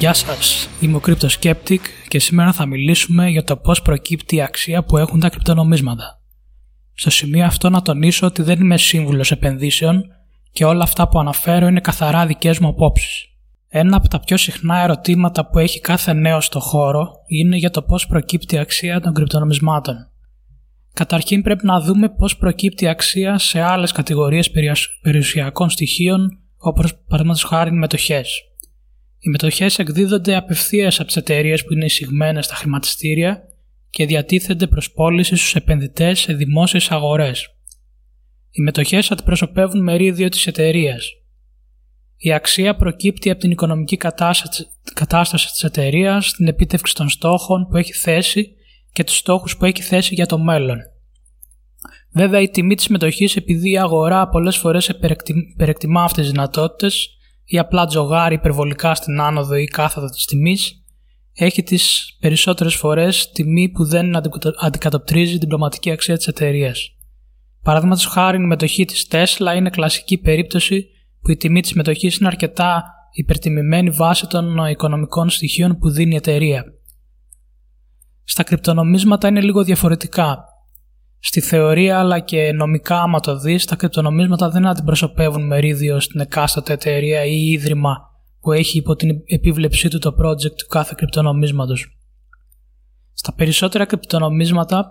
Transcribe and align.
Γεια 0.00 0.12
σας, 0.12 0.68
είμαι 0.80 0.96
ο 0.96 1.00
Skeptic 1.40 1.78
και 2.08 2.18
σήμερα 2.18 2.52
θα 2.52 2.66
μιλήσουμε 2.66 3.28
για 3.28 3.44
το 3.44 3.56
πώς 3.56 3.82
προκύπτει 3.82 4.36
η 4.36 4.42
αξία 4.42 4.84
που 4.84 4.96
έχουν 4.96 5.20
τα 5.20 5.28
κρυπτονομίσματα. 5.28 6.20
Στο 6.94 7.10
σημείο 7.10 7.44
αυτό 7.44 7.70
να 7.70 7.82
τονίσω 7.82 8.26
ότι 8.26 8.42
δεν 8.42 8.60
είμαι 8.60 8.78
σύμβουλος 8.78 9.30
επενδύσεων 9.30 10.02
και 10.52 10.64
όλα 10.64 10.82
αυτά 10.82 11.08
που 11.08 11.18
αναφέρω 11.18 11.66
είναι 11.66 11.80
καθαρά 11.80 12.26
δικές 12.26 12.58
μου 12.58 12.68
απόψεις. 12.68 13.24
Ένα 13.68 13.96
από 13.96 14.08
τα 14.08 14.20
πιο 14.20 14.36
συχνά 14.36 14.82
ερωτήματα 14.82 15.48
που 15.48 15.58
έχει 15.58 15.80
κάθε 15.80 16.12
νέος 16.12 16.44
στο 16.44 16.60
χώρο 16.60 17.10
είναι 17.26 17.56
για 17.56 17.70
το 17.70 17.82
πώς 17.82 18.06
προκύπτει 18.06 18.54
η 18.54 18.58
αξία 18.58 19.00
των 19.00 19.14
κρυπτονομισμάτων. 19.14 19.96
Καταρχήν 20.92 21.42
πρέπει 21.42 21.66
να 21.66 21.80
δούμε 21.80 22.08
πώς 22.08 22.36
προκύπτει 22.36 22.84
η 22.84 22.88
αξία 22.88 23.38
σε 23.38 23.60
άλλες 23.60 23.92
κατηγορίες 23.92 24.50
περιουσιακών 25.02 25.70
στοιχείων 25.70 26.38
όπως 26.56 26.94
παραδείγματος 26.94 27.44
χάρη 27.44 27.72
μετοχές. 27.72 28.44
Οι 29.22 29.28
μετοχές 29.28 29.78
εκδίδονται 29.78 30.36
απευθείας 30.36 30.98
από 30.98 31.06
τις 31.06 31.16
εταιρείες 31.16 31.64
που 31.64 31.72
είναι 31.72 31.84
εισηγμένε 31.84 32.42
στα 32.42 32.54
χρηματιστήρια 32.54 33.42
και 33.90 34.06
διατίθενται 34.06 34.66
προς 34.66 34.92
πώληση 34.92 35.36
στους 35.36 35.54
επενδυτές 35.54 36.20
σε 36.20 36.32
δημόσιες 36.32 36.90
αγορές. 36.90 37.48
Οι 38.50 38.62
μετοχές 38.62 39.10
αντιπροσωπεύουν 39.10 39.82
μερίδιο 39.82 40.28
της 40.28 40.46
εταιρείας. 40.46 41.08
Η 42.16 42.32
αξία 42.32 42.76
προκύπτει 42.76 43.30
από 43.30 43.40
την 43.40 43.50
οικονομική 43.50 43.96
κατάσταση 44.94 45.46
της 45.52 45.64
εταιρείας, 45.64 46.32
την 46.32 46.48
επίτευξη 46.48 46.94
των 46.94 47.08
στόχων 47.08 47.66
που 47.70 47.76
έχει 47.76 47.92
θέσει 47.92 48.52
και 48.92 49.04
τους 49.04 49.16
στόχους 49.16 49.56
που 49.56 49.64
έχει 49.64 49.82
θέσει 49.82 50.14
για 50.14 50.26
το 50.26 50.38
μέλλον. 50.38 50.78
Βέβαια, 52.12 52.40
η 52.40 52.48
τιμή 52.48 52.74
της 52.74 52.88
μετοχής, 52.88 53.36
επειδή 53.36 53.70
η 53.70 53.78
αγορά 53.78 54.28
πολλές 54.28 54.56
φορές 54.56 54.88
υπερεκτιμά 54.88 56.02
αυτές 56.02 56.22
τις 56.22 56.32
δυνατότητες, 56.32 57.08
ή 57.52 57.58
απλά 57.58 57.86
τζογάρει 57.86 58.34
υπερβολικά 58.34 58.94
στην 58.94 59.20
άνοδο 59.20 59.54
ή 59.54 59.64
κάθοδο 59.64 60.06
της 60.06 60.24
τιμής, 60.24 60.84
έχει 61.32 61.62
τις 61.62 62.16
περισσότερες 62.20 62.74
φορές 62.74 63.30
τιμή 63.30 63.68
που 63.68 63.84
δεν 63.84 64.16
αντικατοπτρίζει 64.60 65.38
την 65.38 65.48
πραγματική 65.48 65.90
αξία 65.90 66.16
της 66.16 66.26
εταιρείας. 66.26 66.88
Παραδείγματος 67.62 68.06
χάρη 68.06 68.36
η 68.36 68.46
μετοχή 68.46 68.84
της 68.84 69.06
Tesla 69.10 69.56
είναι 69.56 69.70
κλασική 69.70 70.18
περίπτωση 70.18 70.86
που 71.20 71.30
η 71.30 71.36
τιμή 71.36 71.60
της 71.60 71.72
μετοχής 71.72 72.16
είναι 72.16 72.28
αρκετά 72.28 72.84
υπερτιμημένη 73.12 73.90
βάσει 73.90 74.26
των 74.26 74.66
οικονομικών 74.66 75.30
στοιχείων 75.30 75.78
που 75.78 75.90
δίνει 75.90 76.12
η 76.12 76.16
εταιρεία. 76.16 76.64
Στα 78.24 78.42
κρυπτονομίσματα 78.42 79.28
είναι 79.28 79.40
λίγο 79.40 79.64
διαφορετικά. 79.64 80.44
Στη 81.20 81.40
θεωρία 81.40 81.98
αλλά 81.98 82.20
και 82.20 82.52
νομικά, 82.52 83.00
άμα 83.00 83.20
το 83.20 83.38
δεις, 83.38 83.64
τα 83.64 83.76
κρυπτονομίσματα 83.76 84.50
δεν 84.50 84.66
αντιπροσωπεύουν 84.66 85.46
μερίδιο 85.46 86.00
στην 86.00 86.20
εκάστοτε 86.20 86.72
εταιρεία 86.72 87.24
ή 87.24 87.46
ίδρυμα 87.46 87.96
που 88.40 88.52
έχει 88.52 88.78
υπό 88.78 88.96
την 88.96 89.10
επίβλεψή 89.26 89.88
του 89.88 89.98
το 89.98 90.14
project 90.18 90.54
του 90.56 90.66
κάθε 90.68 90.94
κρυπτονομίσματος. 90.96 91.98
Στα 93.12 93.34
περισσότερα 93.34 93.84
κρυπτονομίσματα, 93.84 94.90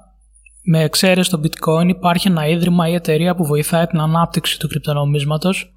με 0.63 0.83
εξαίρεση 0.83 1.30
το 1.30 1.41
bitcoin, 1.44 1.88
υπάρχει 1.88 2.27
ένα 2.27 2.47
ίδρυμα 2.47 2.88
ή 2.88 2.93
εταιρεία 2.93 3.36
που 3.36 3.45
βοηθάει 3.45 3.86
την 3.86 3.99
ανάπτυξη 3.99 4.59
του 4.59 4.67
κρυπτονομίσματος 4.67 5.73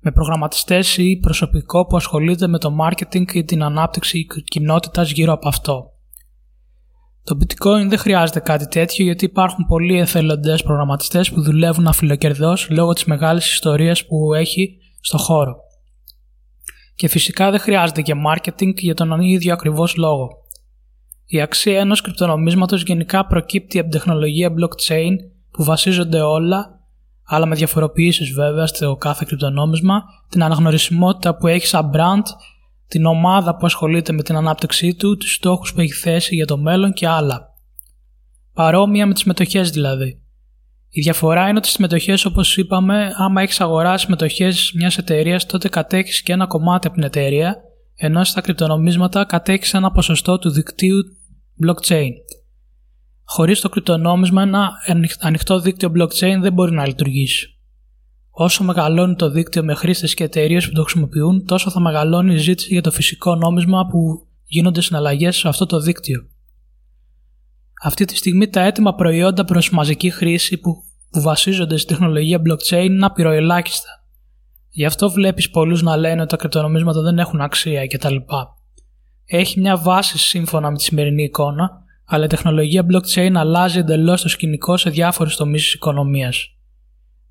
με 0.00 0.12
προγραμματιστές 0.12 0.96
ή 0.96 1.16
προσωπικό 1.16 1.86
που 1.86 1.96
ασχολείται 1.96 2.46
με 2.46 2.58
το 2.58 2.76
marketing 2.80 3.32
ή 3.32 3.44
την 3.44 3.62
ανάπτυξη 3.62 4.26
κοινότητας 4.44 5.10
γύρω 5.10 5.32
από 5.32 5.48
αυτό. 5.48 5.90
Το 7.24 7.36
bitcoin 7.40 7.88
δεν 7.88 7.98
χρειάζεται 7.98 8.40
κάτι 8.40 8.68
τέτοιο 8.68 9.04
γιατί 9.04 9.24
υπάρχουν 9.24 9.66
πολλοί 9.66 9.98
εθελοντές 9.98 10.62
προγραμματιστές 10.62 11.30
που 11.30 11.42
δουλεύουν 11.42 11.86
αφιλοκερδός 11.86 12.70
λόγω 12.70 12.92
της 12.92 13.04
μεγάλης 13.04 13.52
ιστορίας 13.52 14.06
που 14.06 14.34
έχει 14.34 14.78
στο 15.00 15.18
χώρο. 15.18 15.56
Και 16.94 17.08
φυσικά 17.08 17.50
δεν 17.50 17.60
χρειάζεται 17.60 18.02
και 18.02 18.12
marketing 18.26 18.74
για 18.74 18.94
τον 18.94 19.20
ίδιο 19.20 19.52
ακριβώς 19.52 19.96
λόγο. 19.96 20.28
Η 21.26 21.40
αξία 21.40 21.80
ενός 21.80 22.00
κρυπτονομίσματος 22.00 22.82
γενικά 22.82 23.26
προκύπτει 23.26 23.78
από 23.78 23.88
την 23.88 23.98
τεχνολογία 23.98 24.48
blockchain 24.50 25.12
που 25.50 25.64
βασίζονται 25.64 26.20
όλα, 26.20 26.80
αλλά 27.26 27.46
με 27.46 27.54
διαφοροποιήσεις 27.54 28.30
βέβαια 28.32 28.66
στο 28.66 28.96
κάθε 28.96 29.24
κρυπτονόμισμα, 29.26 30.02
την 30.28 30.42
αναγνωρισιμότητα 30.42 31.36
που 31.36 31.46
έχει 31.46 31.66
σαν 31.66 31.90
brand 31.94 32.22
την 32.92 33.06
ομάδα 33.06 33.56
που 33.56 33.66
ασχολείται 33.66 34.12
με 34.12 34.22
την 34.22 34.36
ανάπτυξή 34.36 34.94
του, 34.94 35.16
τους 35.16 35.34
στόχους 35.34 35.72
που 35.72 35.80
έχει 35.80 35.92
θέσει 35.92 36.34
για 36.34 36.46
το 36.46 36.58
μέλλον 36.58 36.92
και 36.92 37.08
άλλα. 37.08 37.48
Παρόμοια 38.52 39.06
με 39.06 39.12
τις 39.14 39.24
μετοχές 39.24 39.70
δηλαδή. 39.70 40.22
Η 40.88 41.00
διαφορά 41.00 41.48
είναι 41.48 41.58
ότι 41.58 41.66
στις 41.66 41.80
μετοχές 41.80 42.24
όπως 42.24 42.56
είπαμε, 42.56 43.12
άμα 43.16 43.42
έχεις 43.42 43.60
αγοράσει 43.60 44.06
μετοχές 44.08 44.72
μιας 44.76 44.98
εταιρείας, 44.98 45.46
τότε 45.46 45.68
κατέχεις 45.68 46.22
και 46.22 46.32
ένα 46.32 46.46
κομμάτι 46.46 46.86
από 46.86 46.96
την 46.96 47.04
εταιρεία, 47.04 47.56
ενώ 47.94 48.24
στα 48.24 48.40
κρυπτονομίσματα 48.40 49.24
κατέχεις 49.24 49.74
ένα 49.74 49.90
ποσοστό 49.90 50.38
του 50.38 50.50
δικτύου 50.50 50.98
blockchain. 51.66 52.10
Χωρίς 53.24 53.60
το 53.60 53.68
κρυπτονόμισμα 53.68 54.42
ένα 54.42 54.70
ανοιχτό 55.20 55.60
δίκτυο 55.60 55.92
blockchain 55.96 56.38
δεν 56.40 56.52
μπορεί 56.52 56.72
να 56.72 56.86
λειτουργήσει. 56.86 57.51
Όσο 58.34 58.64
μεγαλώνει 58.64 59.14
το 59.14 59.30
δίκτυο 59.30 59.64
με 59.64 59.74
χρήστες 59.74 60.14
και 60.14 60.24
εταιρείες 60.24 60.66
που 60.66 60.72
το 60.72 60.82
χρησιμοποιούν, 60.82 61.46
τόσο 61.46 61.70
θα 61.70 61.80
μεγαλώνει 61.80 62.34
η 62.34 62.36
ζήτηση 62.36 62.72
για 62.72 62.82
το 62.82 62.90
φυσικό 62.90 63.34
νόμισμα 63.34 63.86
που 63.86 64.26
γίνονται 64.44 64.80
συναλλαγές 64.80 65.36
σε 65.36 65.48
αυτό 65.48 65.66
το 65.66 65.80
δίκτυο. 65.80 66.26
Αυτή 67.82 68.04
τη 68.04 68.16
στιγμή 68.16 68.48
τα 68.48 68.60
έτοιμα 68.60 68.94
προϊόντα 68.94 69.44
προς 69.44 69.70
μαζική 69.70 70.10
χρήση 70.10 70.58
που, 70.58 70.82
που 71.10 71.20
βασίζονται 71.20 71.76
στη 71.76 71.86
τεχνολογία 71.86 72.42
blockchain 72.46 72.84
είναι 72.84 73.06
απειροελάχιστα. 73.06 73.88
Γι' 74.70 74.84
αυτό 74.84 75.10
βλέπεις 75.10 75.50
πολλούς 75.50 75.82
να 75.82 75.96
λένε 75.96 76.20
ότι 76.20 76.30
τα 76.30 76.36
κρυπτονομίσματα 76.36 77.00
δεν 77.00 77.18
έχουν 77.18 77.40
αξία 77.40 77.86
κτλ. 77.86 78.16
Έχει 79.24 79.60
μια 79.60 79.76
βάση 79.76 80.18
σύμφωνα 80.18 80.70
με 80.70 80.76
τη 80.76 80.82
σημερινή 80.82 81.22
εικόνα, 81.22 81.70
αλλά 82.04 82.24
η 82.24 82.28
τεχνολογία 82.28 82.86
blockchain 82.92 83.32
αλλάζει 83.34 83.78
εντελώς 83.78 84.22
το 84.22 84.28
σκηνικό 84.28 84.76
σε 84.76 84.90
διάφορες 84.90 85.36
τομείς 85.36 85.62
της 85.62 85.74
οικονομίας. 85.74 86.56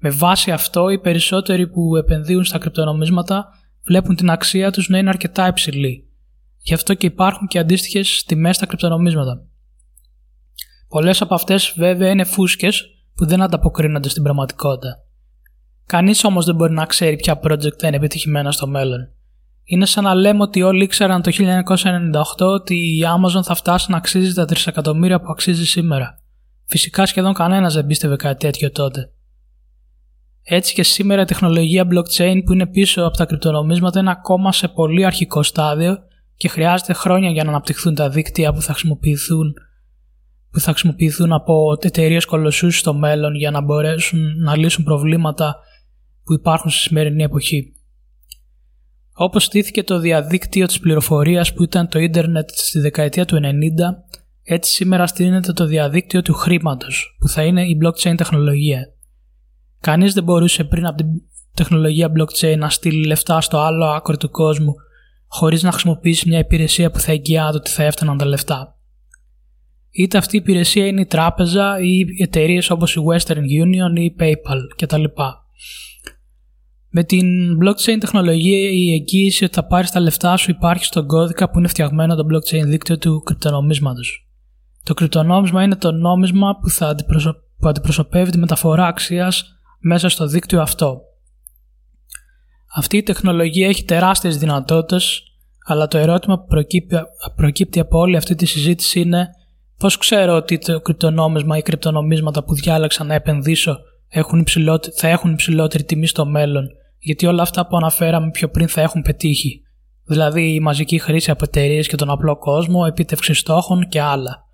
Με 0.03 0.09
βάση 0.09 0.51
αυτό, 0.51 0.89
οι 0.89 0.99
περισσότεροι 0.99 1.67
που 1.67 1.95
επενδύουν 1.95 2.43
στα 2.43 2.57
κρυπτονομίσματα 2.57 3.47
βλέπουν 3.85 4.15
την 4.15 4.29
αξία 4.29 4.71
τους 4.71 4.89
να 4.89 4.97
είναι 4.97 5.09
αρκετά 5.09 5.47
υψηλή. 5.47 6.09
Γι' 6.57 6.73
αυτό 6.73 6.93
και 6.93 7.05
υπάρχουν 7.05 7.47
και 7.47 7.59
αντίστοιχες 7.59 8.23
τιμές 8.27 8.55
στα 8.55 8.65
κρυπτονομίσματα. 8.65 9.45
Πολλές 10.87 11.21
από 11.21 11.33
αυτές 11.33 11.73
βέβαια 11.77 12.09
είναι 12.09 12.23
φούσκες 12.23 12.85
που 13.15 13.25
δεν 13.25 13.41
ανταποκρίνονται 13.41 14.09
στην 14.09 14.23
πραγματικότητα. 14.23 14.97
Κανείς 15.85 16.23
όμως 16.23 16.45
δεν 16.45 16.55
μπορεί 16.55 16.73
να 16.73 16.85
ξέρει 16.85 17.15
ποια 17.15 17.39
project 17.43 17.77
θα 17.77 17.87
είναι 17.87 17.95
επιτυχημένα 17.95 18.51
στο 18.51 18.67
μέλλον. 18.67 18.99
Είναι 19.63 19.85
σαν 19.85 20.03
να 20.03 20.13
λέμε 20.13 20.41
ότι 20.41 20.61
όλοι 20.61 20.83
ήξεραν 20.83 21.21
το 21.21 21.31
1998 22.37 22.45
ότι 22.45 22.75
η 22.75 23.01
Amazon 23.05 23.43
θα 23.43 23.55
φτάσει 23.55 23.91
να 23.91 23.97
αξίζει 23.97 24.33
τα 24.33 24.45
τρισεκατομμύρια 24.45 25.19
που 25.19 25.31
αξίζει 25.31 25.65
σήμερα. 25.65 26.19
Φυσικά 26.65 27.05
σχεδόν 27.05 27.33
κανένας 27.33 27.73
δεν 27.73 27.85
πίστευε 27.85 28.15
κάτι 28.15 28.45
τέτοιο 28.45 28.71
τότε. 28.71 29.11
Έτσι 30.43 30.73
και 30.73 30.83
σήμερα 30.83 31.21
η 31.21 31.25
τεχνολογία 31.25 31.87
blockchain 31.91 32.41
που 32.45 32.53
είναι 32.53 32.67
πίσω 32.67 33.03
από 33.03 33.17
τα 33.17 33.25
κρυπτονομίσματα 33.25 33.99
είναι 33.99 34.11
ακόμα 34.11 34.51
σε 34.51 34.67
πολύ 34.67 35.05
αρχικό 35.05 35.43
στάδιο 35.43 35.97
και 36.35 36.47
χρειάζεται 36.47 36.93
χρόνια 36.93 37.29
για 37.29 37.43
να 37.43 37.49
αναπτυχθούν 37.49 37.95
τα 37.95 38.09
δίκτυα 38.09 38.53
που 38.53 38.61
θα 38.61 38.71
χρησιμοποιηθούν, 38.71 39.53
που 40.51 40.59
θα 40.59 40.71
χρησιμοποιηθούν 40.71 41.31
από 41.31 41.77
εταιρείες 41.81 42.25
κολοσσούς 42.25 42.79
στο 42.79 42.93
μέλλον 42.93 43.35
για 43.35 43.51
να 43.51 43.61
μπορέσουν 43.61 44.41
να 44.41 44.57
λύσουν 44.57 44.83
προβλήματα 44.83 45.55
που 46.23 46.33
υπάρχουν 46.33 46.71
στη 46.71 46.79
σημερινή 46.79 47.23
εποχή. 47.23 47.75
Όπως 49.13 49.43
στήθηκε 49.43 49.83
το 49.83 49.99
διαδίκτυο 49.99 50.65
της 50.65 50.79
πληροφορίας 50.79 51.53
που 51.53 51.63
ήταν 51.63 51.87
το 51.87 51.99
ίντερνετ 51.99 52.49
στη 52.53 52.79
δεκαετία 52.79 53.25
του 53.25 53.35
90, 53.35 53.39
έτσι 54.43 54.71
σήμερα 54.71 55.07
στείνεται 55.07 55.53
το 55.53 55.65
διαδίκτυο 55.65 56.21
του 56.21 56.33
χρήματος 56.33 57.17
που 57.19 57.27
θα 57.27 57.43
είναι 57.43 57.61
η 57.61 57.77
blockchain 57.83 58.13
τεχνολογία. 58.17 58.87
Κανείς 59.81 60.13
δεν 60.13 60.23
μπορούσε 60.23 60.63
πριν 60.63 60.85
από 60.85 60.97
την 60.97 61.07
τεχνολογία 61.53 62.11
blockchain 62.17 62.57
να 62.57 62.69
στείλει 62.69 63.05
λεφτά 63.05 63.41
στο 63.41 63.57
άλλο 63.57 63.85
άκρο 63.85 64.17
του 64.17 64.29
κόσμου 64.29 64.73
χωρίς 65.27 65.63
να 65.63 65.71
χρησιμοποιήσει 65.71 66.29
μια 66.29 66.39
υπηρεσία 66.39 66.91
που 66.91 66.99
θα 66.99 67.11
εγγυάται 67.11 67.57
ότι 67.57 67.69
θα 67.69 67.83
έφταναν 67.83 68.17
τα 68.17 68.25
λεφτά. 68.25 68.75
Είτε 69.91 70.17
αυτή 70.17 70.35
η 70.35 70.39
υπηρεσία 70.39 70.87
είναι 70.87 71.01
η 71.01 71.05
τράπεζα 71.05 71.79
ή 71.79 72.05
εταιρείες 72.19 72.69
όπως 72.69 72.95
η 72.95 72.99
Western 73.11 73.37
Union 73.37 73.97
ή 73.97 74.03
η 74.03 74.15
PayPal 74.19 74.59
κτλ. 74.75 75.03
Με 76.89 77.03
την 77.03 77.57
blockchain 77.63 77.97
τεχνολογία 77.99 78.69
η 78.69 78.93
εγγύηση 78.93 79.43
ότι 79.43 79.53
θα 79.53 79.65
πάρεις 79.65 79.91
τα 79.91 79.99
λεφτά 79.99 80.37
σου 80.37 80.51
υπάρχει 80.51 80.85
στον 80.85 81.07
κώδικα 81.07 81.49
που 81.49 81.57
είναι 81.57 81.67
φτιαγμένο 81.67 82.15
το 82.15 82.23
blockchain 82.31 82.65
δίκτυο 82.65 82.97
του 82.97 83.21
κρυπτονομίσματος. 83.21 84.27
Το 84.83 84.93
κρυπτονόμισμα 84.93 85.63
είναι 85.63 85.75
το 85.75 85.91
νόμισμα 85.91 86.57
που, 86.61 86.69
θα 86.69 86.95
που 87.57 87.67
αντιπροσωπεύει 87.67 88.31
τη 88.31 88.37
μεταφορά 88.37 88.85
αξίας 88.85 89.60
μέσα 89.81 90.09
στο 90.09 90.27
δίκτυο 90.27 90.61
αυτό. 90.61 91.01
Αυτή 92.75 92.97
η 92.97 93.03
τεχνολογία 93.03 93.67
έχει 93.67 93.83
τεράστιες 93.83 94.37
δυνατότητες, 94.37 95.23
αλλά 95.65 95.87
το 95.87 95.97
ερώτημα 95.97 96.39
που 96.39 96.45
προκύπτει, 96.45 96.95
προκύπτει 97.35 97.79
από 97.79 97.99
όλη 97.99 98.15
αυτή 98.15 98.35
τη 98.35 98.45
συζήτηση 98.45 98.99
είναι 98.99 99.29
πώς 99.77 99.97
ξέρω 99.97 100.35
ότι 100.35 100.57
το 100.57 100.81
κρυπτονόμισμα 100.81 101.57
ή 101.57 101.61
κρυπτονομίσματα 101.61 102.43
που 102.43 102.53
διάλεξα 102.53 103.03
να 103.03 103.13
επενδύσω 103.13 103.77
έχουν 104.07 104.43
θα 104.95 105.07
έχουν 105.07 105.31
υψηλότερη 105.31 105.83
τιμή 105.83 106.07
στο 106.07 106.25
μέλλον, 106.25 106.67
γιατί 106.99 107.25
όλα 107.25 107.41
αυτά 107.41 107.67
που 107.67 107.77
αναφέραμε 107.77 108.29
πιο 108.29 108.49
πριν 108.49 108.67
θα 108.67 108.81
έχουν 108.81 109.01
πετύχει. 109.01 109.61
δηλαδή 110.05 110.53
η 110.53 110.59
μαζική 110.59 110.99
χρήση 110.99 111.31
από 111.31 111.43
εταιρείες 111.43 111.87
και 111.87 111.95
τον 111.95 112.09
απλό 112.09 112.37
κόσμο, 112.37 112.85
επίτευξη 112.87 113.33
στόχων 113.33 113.87
και 113.87 114.01
άλλα. 114.01 114.49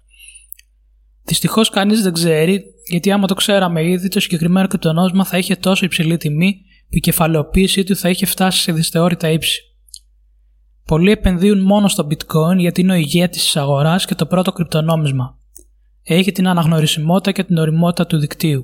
Δυστυχώς 1.28 1.70
κανείς 1.70 2.02
δεν 2.02 2.14
ξέρει, 2.14 2.64
γιατί 2.90 3.12
άμα 3.12 3.28
το 3.28 3.34
ξέραμε 3.34 3.90
ήδη, 3.90 4.08
το 4.08 4.20
συγκεκριμένο 4.20 4.68
κρυπτονόμισμα 4.68 5.26
θα 5.26 5.38
είχε 5.38 5.56
τόσο 5.56 5.86
υψηλή 5.86 6.18
τιμή 6.18 6.62
που 6.90 6.96
η 6.96 7.00
κεφαλαιοποίησή 7.00 7.84
του 7.84 7.96
θα 7.96 8.10
είχε 8.10 8.26
φτάσει 8.26 8.62
σε 8.62 8.72
δυσθεώρητα 8.72 9.30
ύψη. 9.30 9.62
Πολλοί 10.86 11.12
επενδύουν 11.12 11.60
μόνο 11.60 11.88
στο 11.88 12.08
bitcoin 12.10 12.58
γιατί 12.58 12.82
είναι 12.82 12.92
ο 12.92 12.96
ηγέτης 12.96 13.44
της 13.44 13.58
αγοράς 13.58 14.06
και 14.06 14.16
το 14.16 14.26
πρώτο 14.26 14.52
κρυπτονόμισμα. 14.52 15.38
Έχει 16.04 16.32
την 16.32 16.48
αναγνωρισιμότητα 16.48 17.32
και 17.32 17.44
την 17.44 17.58
οριμότητα 17.58 18.06
του 18.06 18.18
δικτύου. 18.18 18.64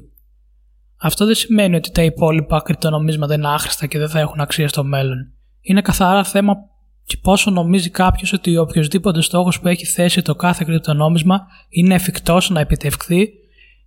Αυτό 1.02 1.26
δεν 1.26 1.36
σημαίνει 1.36 1.76
ότι 1.76 1.92
τα 1.92 2.04
υπόλοιπα 2.04 2.62
κρυπτονομίσματα 2.62 3.34
είναι 3.34 3.48
άχρηστα 3.48 3.86
και 3.86 3.98
δεν 3.98 4.10
θα 4.10 4.20
έχουν 4.20 4.40
αξία 4.40 4.68
στο 4.68 4.84
μέλλον. 4.84 5.34
Είναι 5.62 5.82
καθαρά 5.82 6.24
θέμα 6.24 6.56
και 7.06 7.18
πόσο 7.22 7.52
νομίζει 7.52 7.90
κάποιος 7.90 8.34
ότι 8.34 8.58
οποιοδήποτε 8.58 9.22
στόχος 9.22 9.60
που 9.60 9.68
έχει 9.68 9.86
θέσει 9.86 10.22
το 10.22 10.36
κάθε 10.36 10.64
κρυπτονόμισμα 10.68 11.48
είναι 11.70 11.96
εφικτός 11.96 12.50
να 12.50 12.60
επιτευχθεί 12.60 13.30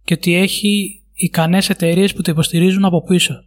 και 0.04 0.14
ότι 0.14 0.34
έχει 0.34 1.02
ικανές 1.14 1.70
εταιρείες 1.70 2.14
που 2.14 2.22
το 2.22 2.30
υποστηρίζουν 2.30 2.84
από 2.84 3.02
πίσω. 3.02 3.44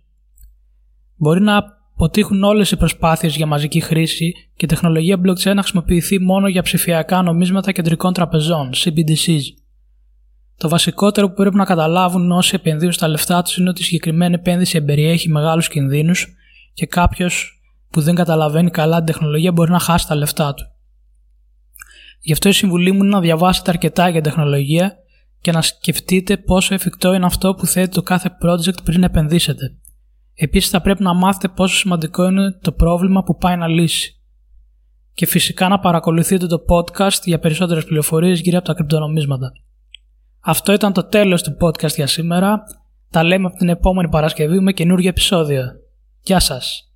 Μπορεί 1.16 1.42
να 1.42 1.78
αποτύχουν 1.94 2.44
όλες 2.44 2.72
οι 2.72 2.78
προσπάθειες 2.78 3.36
για 3.36 3.46
μαζική 3.46 3.80
χρήση 3.80 4.32
και 4.32 4.66
η 4.66 4.68
τεχνολογία 4.68 5.16
blockchain 5.16 5.54
να 5.54 5.62
χρησιμοποιηθεί 5.62 6.20
μόνο 6.22 6.48
για 6.48 6.62
ψηφιακά 6.62 7.22
νομίσματα 7.22 7.72
κεντρικών 7.72 8.14
τραπεζών, 8.14 8.70
CBDCs. 8.76 9.42
Το 10.58 10.70
βασικότερο 10.70 11.28
που 11.28 11.34
πρέπει 11.34 11.56
να 11.56 11.66
καταλάβουν 11.66 12.32
όσοι 12.32 12.56
επενδύουν 12.56 12.92
στα 12.92 13.08
λεφτά 13.08 13.42
τους 13.42 13.58
είναι 13.58 13.70
ότι 13.70 13.82
η 13.82 13.84
συγκεκριμένη 13.84 14.34
επένδυση 14.34 14.78
εμπεριέχει 14.78 15.30
μεγάλους 15.30 15.68
κινδύνους 15.68 16.28
και 16.74 16.86
κάποιος 16.86 17.59
που 17.90 18.02
δεν 18.02 18.16
καταλαβαίνει 18.16 18.70
καλά 18.70 18.98
την 18.98 19.06
τεχνολογία 19.06 19.52
μπορεί 19.52 19.72
να 19.72 19.80
χάσει 19.80 20.08
τα 20.08 20.16
λεφτά 20.16 20.54
του. 20.54 20.64
Γι' 22.22 22.32
αυτό 22.32 22.50
η 22.50 22.52
συμβουλή 22.52 22.92
μου 22.92 23.04
είναι 23.04 23.14
να 23.14 23.20
διαβάσετε 23.20 23.72
αρκετά 23.72 24.10
για 24.10 24.22
τεχνολογία 24.22 24.96
και 25.42 25.52
να 25.52 25.62
σκεφτείτε 25.62 26.38
πόσο 26.38 26.74
εφικτό 26.74 27.14
είναι 27.14 27.26
αυτό 27.26 27.54
που 27.54 27.66
θέτει 27.66 27.94
το 27.94 28.02
κάθε 28.02 28.38
project 28.44 28.84
πριν 28.84 29.04
επενδύσετε. 29.04 29.76
Επίσης, 30.34 30.70
θα 30.70 30.82
πρέπει 30.82 31.04
να 31.04 31.14
μάθετε 31.14 31.48
πόσο 31.48 31.76
σημαντικό 31.76 32.26
είναι 32.26 32.60
το 32.62 32.72
πρόβλημα 32.72 33.24
που 33.24 33.36
πάει 33.36 33.56
να 33.58 33.68
λύσει. 33.68 34.14
Και 35.14 35.26
φυσικά 35.26 35.68
να 35.68 35.80
παρακολουθείτε 35.80 36.48
το 36.48 36.64
podcast 36.70 37.22
για 37.24 37.40
περισσότερες 37.40 37.86
πληροφορίες 37.86 38.40
γύρω 38.40 38.58
από 38.58 38.68
τα 38.68 38.74
κρυπτονομίσματα. 38.74 39.52
Αυτό 40.40 40.74
ήταν 40.74 40.94
το 40.94 41.04
τέλος 41.04 41.44
του 41.44 41.58
podcast 41.62 41.94
για 41.96 42.08
σήμερα. 42.08 42.64
Τα 43.10 43.24
λέμε 43.24 43.48
από 43.48 43.58
την 43.58 43.70
επόμενη 43.70 44.10
Παρασκευή 44.10 44.60
με 44.60 44.72
καινούργιο 44.72 45.10
επεισόδιο. 45.10 45.64
Γεια 46.22 46.40
σας! 46.40 46.89